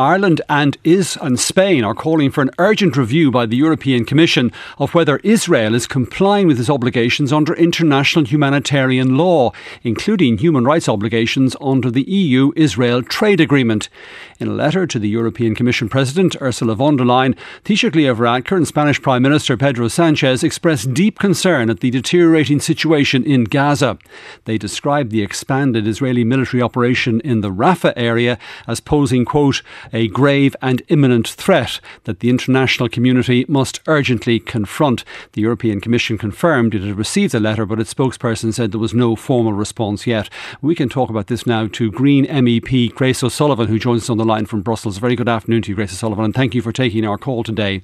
[0.00, 4.50] Ireland and is and Spain are calling for an urgent review by the European Commission
[4.78, 9.52] of whether Israel is complying with its obligations under international humanitarian law,
[9.82, 13.90] including human rights obligations under the EU Israel trade agreement.
[14.38, 18.56] In a letter to the European Commission President Ursula von der Leyen, Taoiseach Leo Varadkar
[18.56, 23.98] and Spanish Prime Minister Pedro Sanchez expressed deep concern at the deteriorating situation in Gaza.
[24.46, 29.60] They described the expanded Israeli military operation in the Rafah area as posing, quote,
[29.92, 35.04] a grave and imminent threat that the international community must urgently confront.
[35.32, 38.94] The European Commission confirmed it had received the letter, but its spokesperson said there was
[38.94, 40.28] no formal response yet.
[40.62, 44.18] We can talk about this now to Green MEP Grace O'Sullivan, who joins us on
[44.18, 44.98] the line from Brussels.
[44.98, 47.82] Very good afternoon to you, Grace O'Sullivan, and thank you for taking our call today.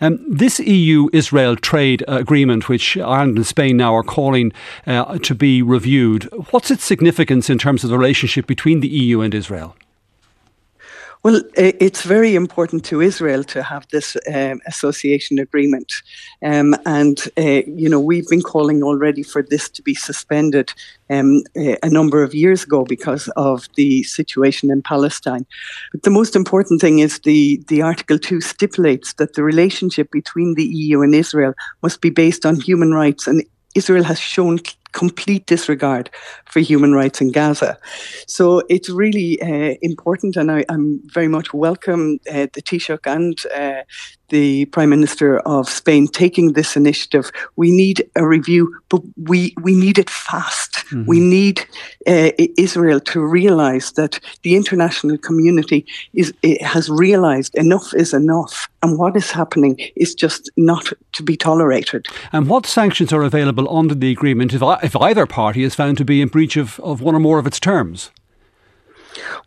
[0.00, 4.52] Um, this EU Israel trade agreement, which Ireland and Spain now are calling
[4.86, 9.20] uh, to be reviewed, what's its significance in terms of the relationship between the EU
[9.20, 9.76] and Israel?
[11.22, 15.92] Well, it's very important to Israel to have this um, association agreement.
[16.42, 20.72] Um, and, uh, you know, we've been calling already for this to be suspended
[21.10, 25.44] um, a number of years ago because of the situation in Palestine.
[25.92, 30.54] But the most important thing is the, the Article 2 stipulates that the relationship between
[30.54, 34.58] the EU and Israel must be based on human rights and Israel has shown
[34.92, 36.10] complete disregard
[36.46, 37.78] for human rights in Gaza.
[38.26, 43.38] So it's really uh, important, and I, am very much welcome uh, the Taoiseach and
[43.54, 43.82] uh,
[44.30, 47.30] the Prime Minister of Spain taking this initiative.
[47.56, 50.72] We need a review, but we, we need it fast.
[50.72, 51.06] Mm-hmm.
[51.06, 51.60] We need
[52.06, 58.98] uh, Israel to realize that the international community is has realized enough is enough, and
[58.98, 62.06] what is happening is just not to be tolerated.
[62.32, 66.04] And what sanctions are available under the agreement if, if either party is found to
[66.04, 68.10] be in breach of, of one or more of its terms?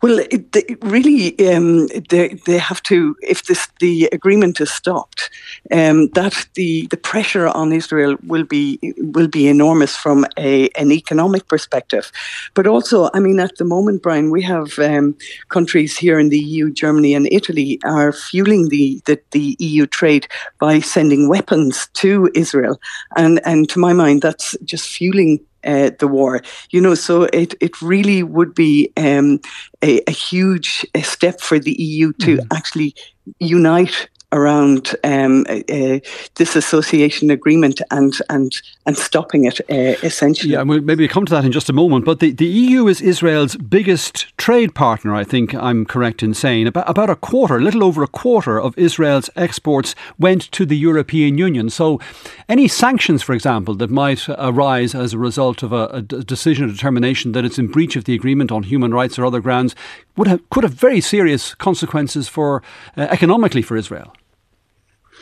[0.02, 5.30] Well, it, it really, um, they, they have to, if this, the agreement is stopped,
[5.70, 10.90] um, that the, the pressure on Israel will be will be enormous from a, an
[10.92, 12.10] economic perspective.
[12.54, 15.16] But also, I mean, at the moment, Brian, we have um,
[15.48, 20.26] countries here in the EU, Germany and Italy, are fueling the, the, the EU trade
[20.58, 22.80] by sending weapons to Israel.
[23.16, 26.42] And, and to my mind, that's just fueling uh, the war.
[26.70, 29.40] You know, so it, it really would be um,
[29.82, 32.46] a, a, huge step for the EU to mm.
[32.52, 32.94] actually
[33.38, 40.52] unite around um, this association agreement and and and stopping it uh, essentially.
[40.52, 42.04] Yeah, we'll maybe come to that in just a moment.
[42.04, 45.14] But the, the EU is Israel's biggest trade partner.
[45.14, 48.60] I think I'm correct in saying about about a quarter, a little over a quarter
[48.60, 51.70] of Israel's exports went to the European Union.
[51.70, 52.00] So,
[52.48, 56.72] any sanctions, for example, that might arise as a result of a, a decision or
[56.72, 59.74] determination that it's in breach of the agreement on human rights or other grounds
[60.16, 62.62] would have could have very serious consequences for
[62.96, 64.12] uh, economically for Israel.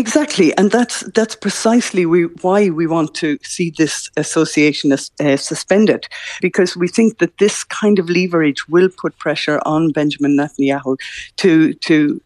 [0.00, 5.36] Exactly, and that's that's precisely we, why we want to see this association as, uh,
[5.36, 6.08] suspended,
[6.40, 10.96] because we think that this kind of leverage will put pressure on Benjamin Netanyahu
[11.36, 12.18] to to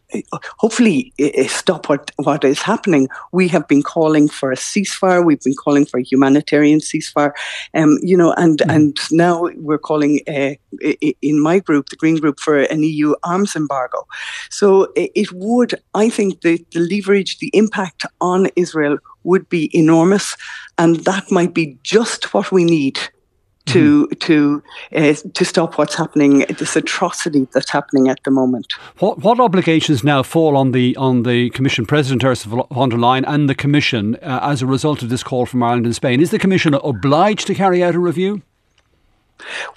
[0.57, 1.13] hopefully
[1.47, 3.07] stop what, what is happening.
[3.31, 5.23] We have been calling for a ceasefire.
[5.23, 7.31] We've been calling for a humanitarian ceasefire.
[7.73, 8.73] Um, you know, and mm.
[8.73, 10.55] and now we're calling uh,
[11.21, 14.07] in my group, the Green Group, for an EU arms embargo.
[14.49, 20.35] So it would, I think, the, the leverage, the impact on Israel would be enormous,
[20.77, 22.99] and that might be just what we need
[23.65, 24.19] to mm.
[24.19, 24.63] to
[24.95, 28.73] uh, to stop what's happening, this atrocity that's happening at the moment.
[28.99, 33.23] What what obligations now fall on the on the Commission President Ursula von der Leyen
[33.27, 36.21] and the Commission uh, as a result of this call from Ireland and Spain?
[36.21, 38.41] Is the Commission obliged to carry out a review?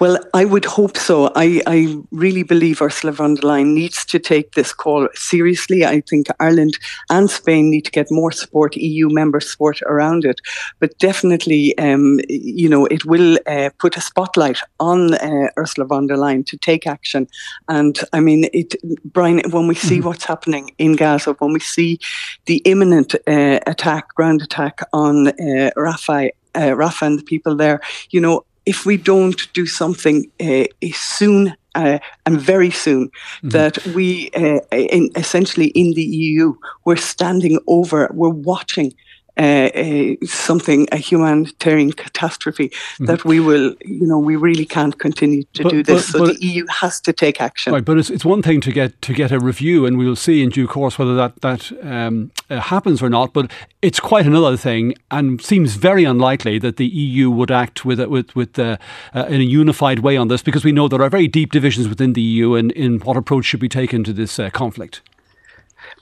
[0.00, 1.32] Well, I would hope so.
[1.34, 5.84] I, I really believe Ursula von der Leyen needs to take this call seriously.
[5.84, 6.78] I think Ireland
[7.10, 10.40] and Spain need to get more support, EU member support around it.
[10.78, 16.06] But definitely, um, you know, it will uh, put a spotlight on uh, Ursula von
[16.06, 17.26] der Leyen to take action.
[17.68, 20.06] And I mean, it, Brian, when we see mm-hmm.
[20.06, 21.98] what's happening in Gaza, when we see
[22.46, 27.80] the imminent uh, attack, ground attack on uh, Rafah, uh, Rafah and the people there,
[28.10, 33.48] you know, if we don't do something uh, soon uh, and very soon, mm-hmm.
[33.48, 36.54] that we uh, in, essentially in the EU
[36.84, 38.92] we're standing over, we're watching
[39.38, 43.04] uh, a, something, a humanitarian catastrophe, mm-hmm.
[43.06, 46.10] that we will, you know, we really can't continue to but, do this.
[46.10, 47.72] But, so but, the EU has to take action.
[47.72, 50.42] Right, but it's, it's one thing to get to get a review, and we'll see
[50.42, 53.32] in due course whether that that um, uh, happens or not.
[53.32, 53.50] But
[53.80, 58.34] it's quite another thing, and seems very unlikely that the EU would act with with
[58.34, 58.76] with uh,
[59.14, 61.88] uh, in a unified way on this, because we know there are very deep divisions
[61.88, 65.00] within the EU in, in what approach should be taken to this uh, conflict.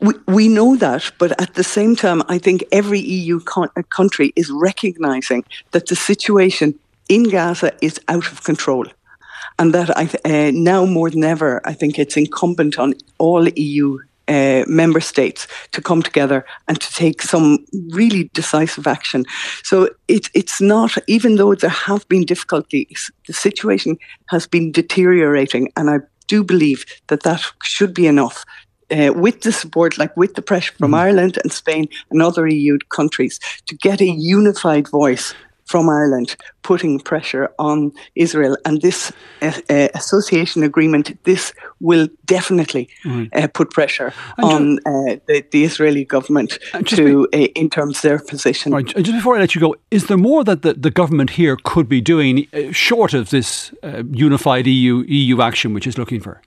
[0.01, 4.33] We, we know that, but at the same time, I think every EU uh, country
[4.37, 6.79] is recognizing that the situation
[7.09, 8.87] in Gaza is out of control.
[9.59, 13.99] And that I, uh, now more than ever, I think it's incumbent on all EU
[14.29, 19.25] uh, member states to come together and to take some really decisive action.
[19.63, 23.97] So it, it's not, even though there have been difficulties, the situation
[24.29, 25.73] has been deteriorating.
[25.77, 28.45] And I do believe that that should be enough
[28.91, 30.99] uh, with the support, like with the pressure from mm.
[30.99, 35.35] Ireland and Spain and other EU countries, to get a unified voice
[35.67, 38.57] from Ireland putting pressure on Israel.
[38.65, 39.13] And this
[39.43, 43.29] uh, uh, association agreement, this will definitely mm.
[43.37, 48.03] uh, put pressure on uh, the, the, Israeli government to be, uh, in terms of
[48.03, 48.73] their position.
[48.73, 48.87] Right.
[48.87, 51.89] Just before I let you go, is there more that the, the government here could
[51.89, 53.73] be doing uh, short of this
[54.11, 56.41] unified EU EU action, which is looking for?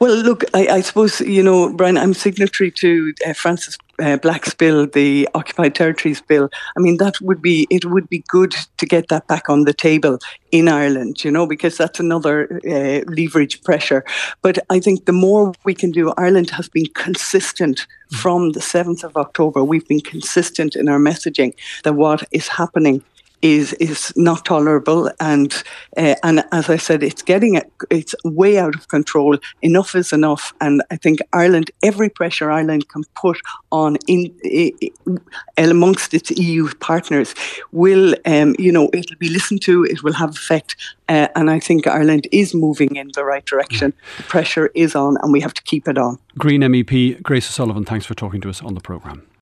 [0.00, 4.54] Well, look, I, I, suppose, you know, Brian, I'm signatory to uh, Frances uh, Black's
[4.54, 6.50] bill, the Occupied Territories bill.
[6.76, 9.72] I mean, that would be, it would be good to get that back on the
[9.72, 10.18] table
[10.52, 14.04] in Ireland, you know, because that's another uh, leverage pressure.
[14.42, 19.04] But I think the more we can do, Ireland has been consistent from the 7th
[19.04, 19.64] of October.
[19.64, 23.02] We've been consistent in our messaging that what is happening
[23.42, 25.52] is is not tolerable, and
[25.96, 29.38] uh, and as I said, it's getting it's way out of control.
[29.62, 33.40] Enough is enough, and I think Ireland, every pressure Ireland can put
[33.70, 34.72] on in, in
[35.56, 37.34] amongst its EU partners,
[37.72, 39.84] will um, you know it'll be listened to.
[39.84, 40.76] It will have effect,
[41.08, 43.92] uh, and I think Ireland is moving in the right direction.
[44.16, 46.18] The pressure is on, and we have to keep it on.
[46.36, 49.28] Green MEP Grace O'Sullivan, thanks for talking to us on the programme.